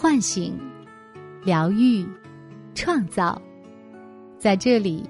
[0.00, 0.56] 唤醒、
[1.42, 2.06] 疗愈、
[2.72, 3.42] 创造，
[4.38, 5.02] 在这里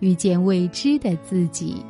[0.00, 1.80] 遇见未知的自己。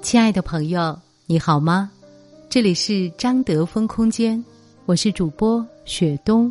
[0.00, 1.90] 亲爱的朋友，你好吗？
[2.48, 4.42] 这里是张德芬空间，
[4.86, 6.50] 我是主播雪冬。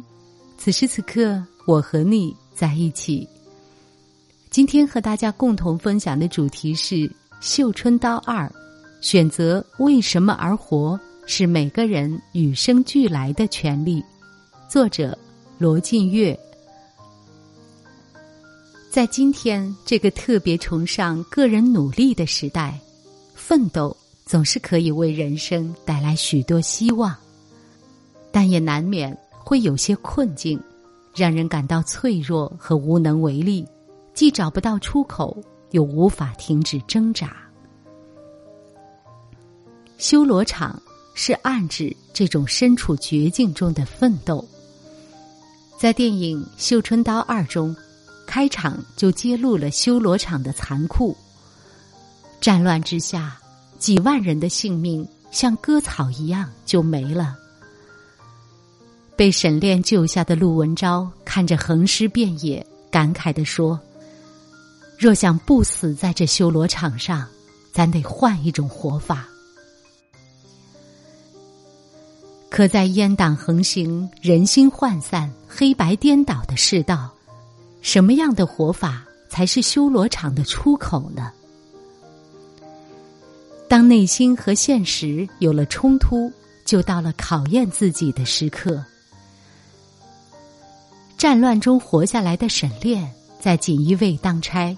[0.55, 3.27] 此时此刻，我和你在一起。
[4.51, 6.95] 今天和大家共同分享的主题是
[7.39, 8.45] 《绣春刀二》，
[8.99, 14.03] 选择为什么而活是每个人与生俱来的权利。
[14.67, 15.17] 作者
[15.57, 16.37] 罗晋月。
[18.89, 22.77] 在今天这个特别崇尚个人努力的时代，
[23.33, 27.15] 奋斗总是可以为人生带来许多希望，
[28.33, 30.61] 但也难免会有些困境，
[31.15, 33.65] 让人感到脆弱和无能为力。
[34.21, 35.35] 既找不到出口，
[35.71, 37.35] 又无法停止挣扎。
[39.97, 40.79] 修罗场
[41.15, 44.47] 是暗指这种身处绝境中的奋斗。
[45.75, 47.75] 在电影《绣春刀二》中，
[48.27, 51.17] 开场就揭露了修罗场的残酷。
[52.39, 53.39] 战乱之下，
[53.79, 57.35] 几万人的性命像割草一样就没了。
[59.15, 63.79] 被沈炼救下的陆文昭看着横尸遍野，感慨地说。
[65.01, 67.27] 若想不死在这修罗场上，
[67.73, 69.27] 咱得换一种活法。
[72.51, 77.11] 可在阉党横行、人心涣散、黑白颠倒的世道，
[77.81, 81.31] 什么样的活法才是修罗场的出口呢？
[83.67, 86.31] 当内心和现实有了冲突，
[86.63, 88.85] 就到了考验自己的时刻。
[91.17, 94.77] 战乱中活下来的沈炼，在锦衣卫当差。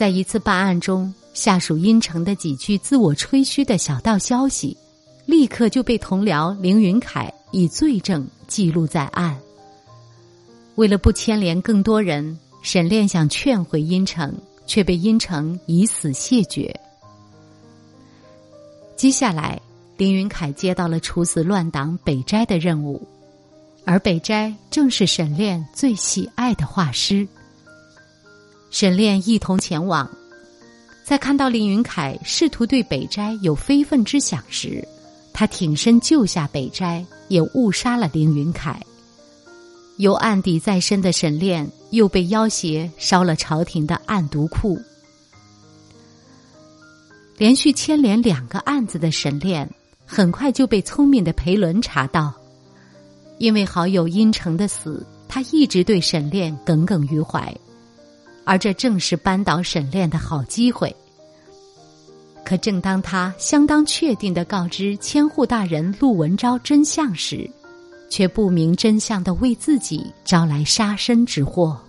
[0.00, 4.74] 在一次办案中，下属阴城的几句自我吹嘘的小道消息，
[5.26, 9.38] 立刻就被同僚凌云凯以罪证记录在案。
[10.76, 14.34] 为了不牵连更多人，沈炼想劝回阴城，
[14.66, 16.74] 却被阴城以死谢绝。
[18.96, 19.60] 接下来，
[19.98, 23.06] 凌云凯接到了处死乱党北斋的任务，
[23.84, 27.28] 而北斋正是沈炼最喜爱的画师。
[28.70, 30.08] 沈炼一同前往，
[31.04, 34.86] 在看到凌云凯试图对北斋有非分之想时，
[35.32, 38.80] 他挺身救下北斋，也误杀了凌云凯。
[39.96, 44.80] 有案底在身的沈炼又被要挟烧了朝廷的案牍库。
[47.36, 49.68] 连续牵连两个案子的沈炼，
[50.06, 52.32] 很快就被聪明的裴伦查到，
[53.38, 57.52] 因为好友殷城的死，他一直对沈炼耿耿于怀。
[58.44, 60.94] 而这正是扳倒沈炼的好机会。
[62.44, 67.48] 可正当他相当确定的告知千户大人陆文昭真相时，
[68.08, 71.80] 却不明真相的为自己招来杀身之祸。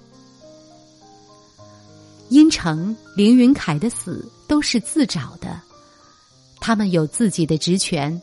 [2.30, 5.60] 殷城、凌云凯的死都是自找的，
[6.60, 8.22] 他们有自己的职权，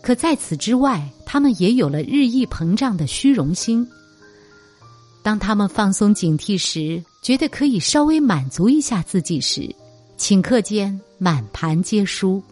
[0.00, 3.86] 可在此之外，他们也有了日益膨胀的虚荣心。
[5.22, 9.74] 当他们放松警惕时，觉得可以稍微满足一下自己时，
[10.18, 12.42] 顷刻间满盘皆输。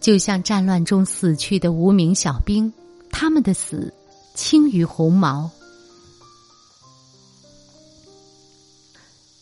[0.00, 2.72] 就像战乱中死去的无名小兵，
[3.10, 3.92] 他们的死
[4.34, 5.50] 轻于鸿毛。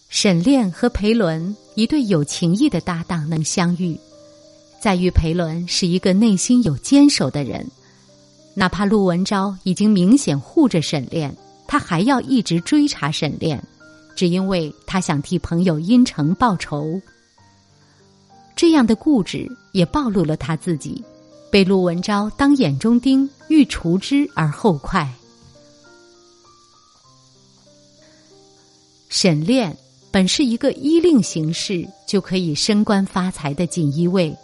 [0.09, 3.99] 沈炼和裴伦一对有情义的搭档能相遇，
[4.81, 7.67] 在于裴伦是一个内心有坚守的人，
[8.55, 11.35] 哪怕陆文昭已经明显护着沈炼。
[11.69, 13.63] 他还要一直追查沈炼，
[14.17, 17.01] 只因为他想替朋友殷城报仇。
[18.57, 21.05] 这样的固执也暴露了他自己，
[21.51, 25.09] 被陆文昭当眼中钉，欲除之而后快。
[29.11, 29.77] 沈炼
[30.11, 34.35] 本是一个依令行事就可以升官发财的锦衣卫，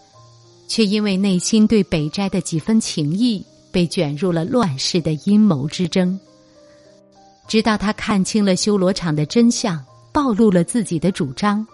[0.69, 6.19] 却因为内心对北斋的几分情谊，被卷入了乱世的阴谋之争。
[7.53, 9.79] 直到他看清了修罗场的真相，
[10.11, 11.67] 暴露了自己的主张，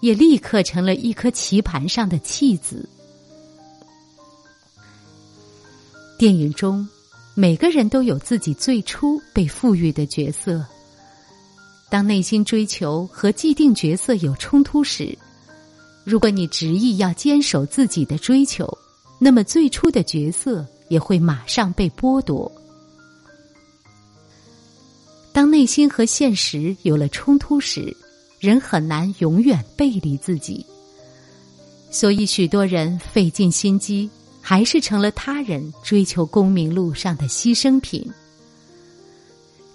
[0.00, 2.86] 也立刻成了一颗棋盘上的弃子。
[6.18, 6.86] 电影中，
[7.34, 10.62] 每个人都有自己最初被赋予的角色。
[11.88, 15.16] 当内心追求和既定角色有冲突时，
[16.04, 18.68] 如果你执意要坚守自己的追求，
[19.18, 22.52] 那么最初的角色也会马上被剥夺。
[25.36, 27.94] 当内心和现实有了冲突时，
[28.40, 30.64] 人很难永远背离自己，
[31.90, 34.08] 所以许多人费尽心机，
[34.40, 38.10] 还是成了他人追求功名路上的牺牲品。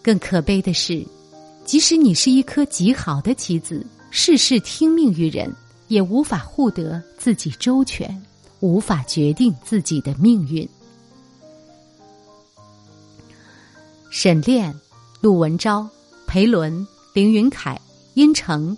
[0.02, 1.06] 更可悲的是，
[1.64, 5.56] 即使你是一颗极好的棋子，事事听命于人，
[5.90, 8.20] 也无法护得自己周全，
[8.62, 10.68] 无法决定自己的命运。
[14.10, 14.74] 沈炼、
[15.22, 15.88] 陆文昭、
[16.26, 17.80] 裴伦、凌云凯、
[18.16, 18.76] 殷城，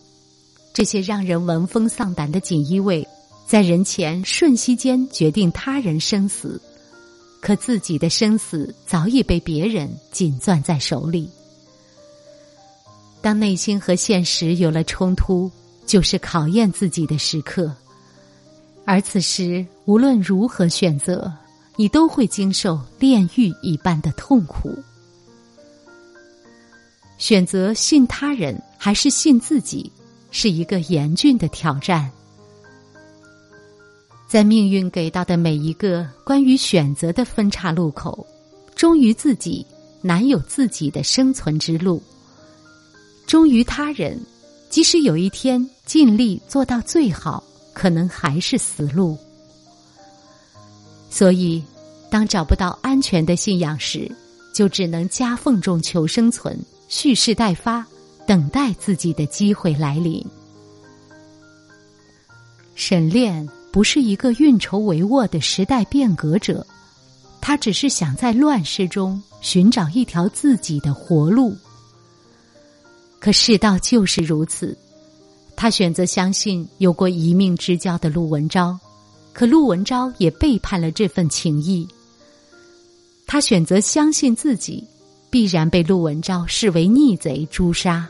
[0.73, 3.07] 这些让人闻风丧胆的锦衣卫，
[3.47, 6.61] 在人前瞬息间决定他人生死。
[7.39, 11.29] 可自己的生死早已被别人紧攥在手里。
[13.21, 15.49] 当内心和现实有了冲突，
[15.85, 17.73] 就是考验自己的时刻。
[18.83, 21.31] 而此时，无论如何选择，
[21.77, 24.77] 你都会经受炼狱一般的痛苦。
[27.17, 29.91] 选择信他人还是信自己，
[30.31, 32.11] 是一个严峻的挑战。
[34.27, 38.25] 在命运给到的每一个关于选择的分岔路口，
[38.75, 39.65] 忠于自己
[40.01, 42.01] 难有自己的生存之路；
[43.27, 44.19] 忠于他人，
[44.69, 47.43] 即使有一天尽力做到最好，
[47.73, 49.15] 可能还是死路。
[51.11, 51.63] 所以，
[52.09, 54.11] 当找不到安全的信仰时，
[54.51, 56.59] 就只能夹缝中求生存，
[56.95, 57.83] 蓄势待发，
[58.27, 60.23] 等待自己的机会来临。
[62.75, 63.49] 沈炼。
[63.71, 66.63] 不是一个运筹帷幄的时代变革者，
[67.41, 71.57] 他只是想在乱世中寻找一条自己的活路。
[73.19, 74.77] 可世道就是如此，
[75.55, 78.77] 他选择相信有过一命之交的陆文昭，
[79.33, 81.87] 可陆文昭也背叛了这份情谊。
[83.25, 84.85] 他选择相信自己，
[85.33, 88.07] 必然被陆文昭视为逆贼诛杀。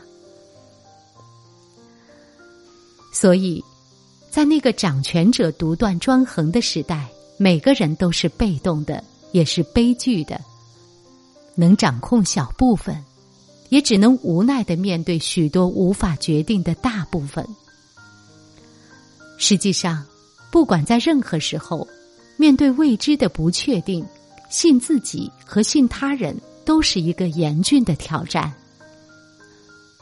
[3.10, 3.64] 所以。
[4.30, 9.00] 在那个掌权者独断专横的时代，每个人都是被动的，
[9.30, 10.40] 也是悲剧的。
[11.54, 13.00] 能掌控小部分，
[13.68, 17.46] 也只能无奈的面对许多无法决定的大部分。
[19.38, 20.04] 实际上，
[20.50, 21.86] 不管在任何时候，
[22.36, 24.04] 面对未知的不确定，
[24.50, 28.52] 信自己和信他人都是一个严峻的挑战。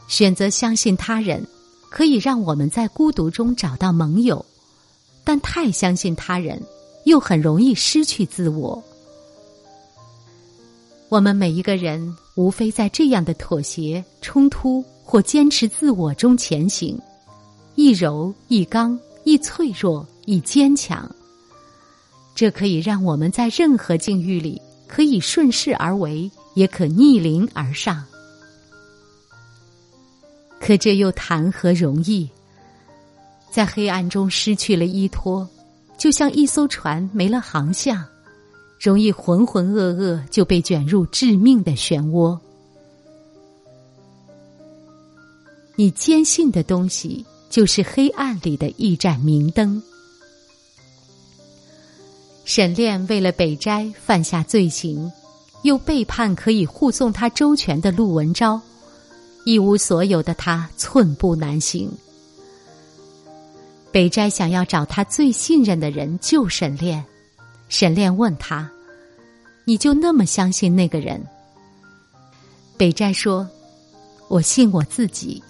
[0.07, 1.45] 选择相信他人。
[1.95, 4.43] 可以让我们在孤独中找到盟友，
[5.23, 6.59] 但太相信他人，
[7.03, 8.83] 又很容易失去自我。
[11.07, 16.99] 我们每一个人，无非在这样的妥协、冲突或坚持自我中前行，
[17.75, 21.07] 一柔一刚，一脆弱一坚强。
[22.33, 28.03] 这可以让我们在任何境遇里，可以顺势而为，也可逆鳞而上。
[30.59, 32.29] 可这又谈何容易？
[33.51, 35.47] 在黑暗中失去了依托，
[35.97, 38.03] 就像一艘船没了航向，
[38.79, 42.39] 容易浑浑噩噩就被卷入致命的漩涡。
[45.75, 49.81] 你坚信的东西，就是黑暗里的一盏明灯。
[52.45, 55.11] 沈炼为了北斋犯下罪行，
[55.63, 58.61] 又背叛可以护送他周全的陆文昭。
[59.45, 61.91] 一无所有的他寸步难行。
[63.91, 67.03] 北斋想要找他最信任的人救沈炼，
[67.67, 68.71] 沈炼问他
[69.65, 71.21] ：“你就那么相信那个人？”
[72.77, 73.45] 北斋说
[74.29, 75.43] ：“我信我自己，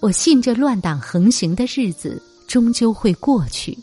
[0.00, 3.78] 我信这乱党横行的日子终究会过去。”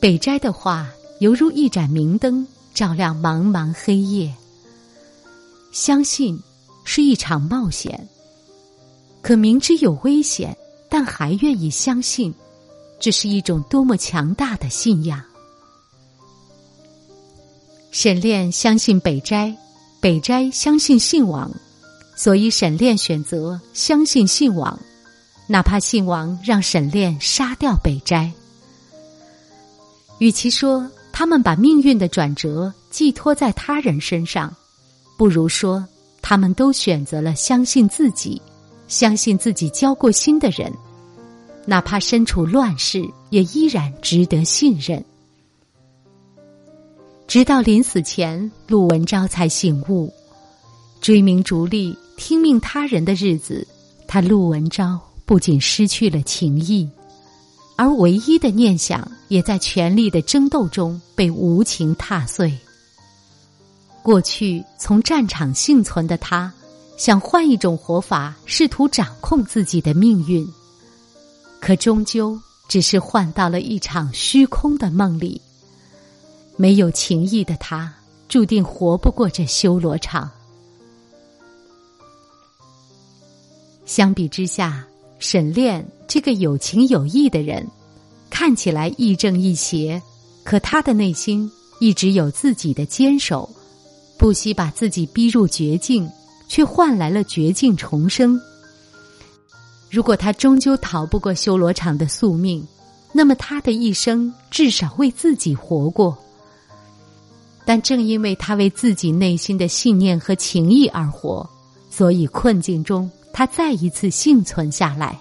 [0.00, 0.88] 北斋的话
[1.20, 4.34] 犹如一盏明灯，照亮茫茫黑夜。
[5.72, 6.38] 相信。
[6.86, 8.06] 是一场冒险，
[9.22, 10.54] 可明知有危险，
[10.90, 12.32] 但还愿意相信，
[13.00, 15.18] 这是一种多么强大的信仰。
[17.90, 19.56] 沈炼相信北斋，
[19.98, 21.50] 北斋相信信王，
[22.14, 24.78] 所以沈炼选择相信信王，
[25.46, 28.30] 哪怕信王让沈炼杀掉北斋。
[30.18, 34.52] 与其说他们把命运的转折寄托在他人身上，
[35.16, 35.86] 不如说。
[36.20, 38.40] 他们都选择了相信自己，
[38.88, 40.72] 相信自己交过心的人，
[41.66, 45.04] 哪怕身处乱世，也依然值得信任。
[47.28, 50.10] 直到临死前，陆文昭才醒悟：
[51.02, 53.68] 追名逐利、听命他人的日子，
[54.08, 56.88] 他陆文昭不仅失去了情谊，
[57.76, 62.56] 而唯一的念想也在权力的争斗中被无情踏碎。
[64.02, 66.52] 过去从战场幸存的他，
[66.96, 70.46] 想换一种活法，试图掌控自己的命运，
[71.58, 72.38] 可终究
[72.68, 75.40] 只是换到了一场虚空的梦里。
[76.56, 77.92] 没有情义的他，
[78.28, 80.30] 注定活不过这修罗场。
[83.84, 84.86] 相比之下，
[85.18, 87.66] 沈炼这个有情有义的人，
[88.30, 90.00] 看起来亦正亦邪，
[90.42, 93.48] 可他的内心一直有自己的坚守，
[94.18, 96.08] 不惜把自己逼入绝境，
[96.48, 98.40] 却换来了绝境重生。
[99.90, 102.66] 如果他终究逃不过修罗场的宿命，
[103.12, 106.16] 那么他的一生至少为自己活过。
[107.64, 111.48] 但正因为他为自己内心的信念和情谊而活，
[111.90, 113.10] 所以困境中。
[113.36, 115.18] 他再一次幸存下来，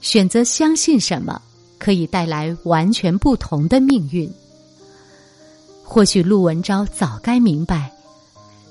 [0.00, 1.40] 选择相信什么，
[1.78, 4.28] 可以带来完全不同的命运。
[5.84, 7.92] 或许陆文昭早该明白，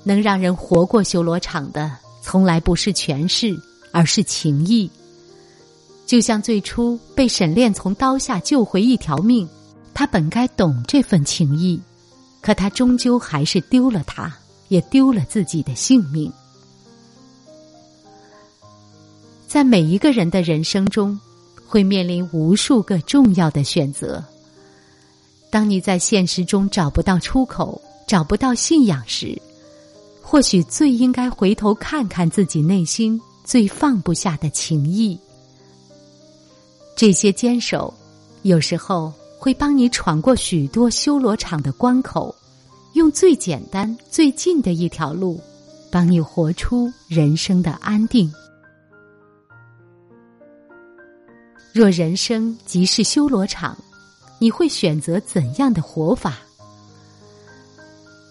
[0.02, 1.90] 能让人活过修罗场的，
[2.20, 3.58] 从来不是权势，
[3.90, 4.90] 而是情谊。
[6.04, 9.48] 就像最初被沈炼从刀下救回一条命，
[9.94, 11.80] 他本该懂这份情谊，
[12.42, 14.30] 可他终究还是丢了他，
[14.68, 16.30] 也丢了自己的性命。
[19.54, 21.16] 在每一个人的人生中，
[21.64, 24.20] 会面临无数个重要的选择。
[25.48, 29.40] 当你在现实中找不到出口、找不到信仰时，
[30.20, 35.16] 或许最应该回头看看自己内心最放不下的情谊。
[36.96, 37.94] 这些坚守，
[38.42, 42.34] 有时候会帮你闯过许多修罗场的关口，
[42.94, 45.40] 用最简单、最近的一条路，
[45.92, 48.28] 帮你活出人生的安定。
[51.74, 53.76] 若人生即是修罗场，
[54.38, 56.38] 你会选择怎样的活法？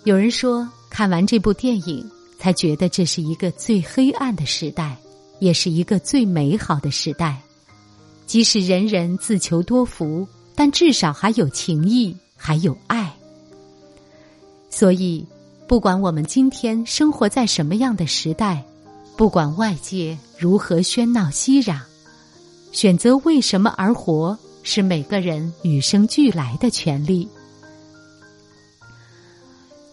[0.06, 2.10] 有人说，看完这部电影，
[2.40, 4.96] 才觉得这是一个最黑暗的时代，
[5.40, 7.38] 也是一个最美好的时代。
[8.26, 13.14] 即使人人自求多福，但至少还有情谊，还有爱。
[14.70, 15.28] 所以，
[15.68, 18.64] 不管我们今天生活在什么样的时代，
[19.18, 21.78] 不管外界如何喧闹熙攘。
[22.74, 27.30] 选择为什么而活，是每个人与生俱来的权利。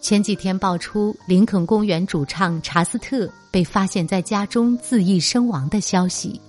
[0.01, 6.41] 前几天爆出林肯公园主唱查斯特被发现在家中自缢身亡的消息，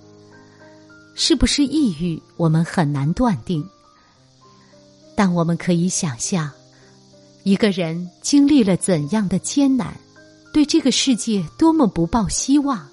[1.14, 3.62] 是不是抑郁，我们很难断定。
[5.14, 6.50] 但我们可以想象，
[7.42, 9.94] 一个人经历了怎样的艰难，
[10.50, 12.88] 对这个世界多么不抱希望，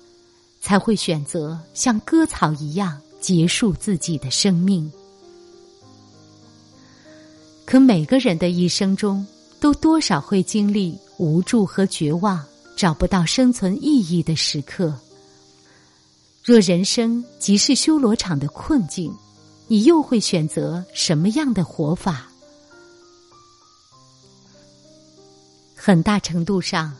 [0.60, 3.02] 才会选择像割草一样。
[3.20, 4.92] 结束自己的生命，
[7.66, 9.26] 可每个人的一生中，
[9.60, 12.44] 都多少会经历无助和绝望，
[12.78, 14.94] 找不到生存意义的时刻。
[16.44, 19.14] 若人生即是修罗场的困境，
[19.68, 22.26] 你又会选择什么样的活法？
[25.76, 26.94] 很大程度上，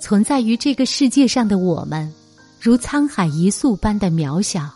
[0.00, 2.12] 存在于这个世界上的我们，
[2.60, 4.68] 如沧海一粟般的渺小。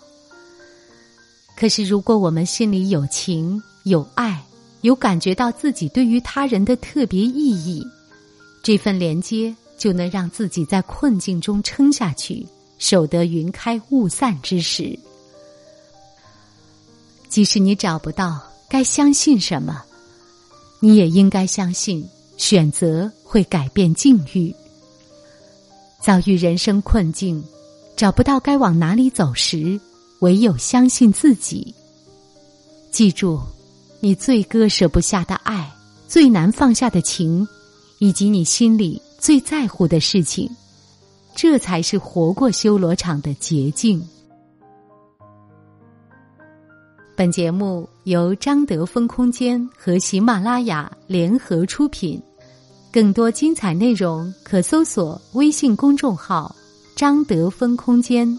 [1.56, 4.44] 可是，如果我们心里有情、有爱，
[4.80, 7.86] 有感觉到自己对于他人的特别意义，
[8.62, 12.44] 这份连接就能让自己在困境中撑下去，
[12.78, 14.98] 守得云开雾散之时。
[17.28, 19.82] 即使你找不到该相信什么，
[20.80, 22.04] 你也应该相信，
[22.36, 24.54] 选择会改变境遇。
[26.00, 27.42] 遭遇人生困境，
[27.96, 29.80] 找不到该往哪里走时。
[30.20, 31.74] 唯有相信自己。
[32.90, 33.40] 记住，
[34.00, 35.70] 你最割舍不下的爱，
[36.06, 37.46] 最难放下的情，
[37.98, 40.48] 以及你心里最在乎的事情，
[41.34, 44.00] 这才是活过修罗场的捷径。
[47.16, 52.20] 本节目由张德芬空间和喜马拉雅联合出品，
[52.92, 56.54] 更多精彩内容可搜索微信公众号
[56.96, 58.38] “张德芬空间”。